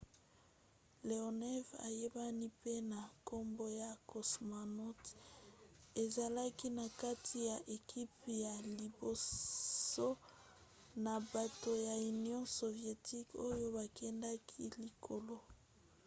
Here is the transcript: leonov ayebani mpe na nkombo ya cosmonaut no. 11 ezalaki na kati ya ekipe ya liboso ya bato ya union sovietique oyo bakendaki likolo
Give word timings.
leonov 1.07 1.65
ayebani 1.87 2.45
mpe 2.55 2.73
na 2.91 2.99
nkombo 3.15 3.65
ya 3.81 3.91
cosmonaut 4.09 5.03
no. 5.13 5.21
11 5.95 6.01
ezalaki 6.03 6.67
na 6.79 6.85
kati 7.01 7.37
ya 7.49 7.57
ekipe 7.75 8.31
ya 8.45 8.53
liboso 8.79 10.07
ya 11.05 11.15
bato 11.33 11.71
ya 11.87 11.93
union 12.13 12.43
sovietique 12.59 13.33
oyo 13.49 13.67
bakendaki 13.77 14.63
likolo 14.83 15.37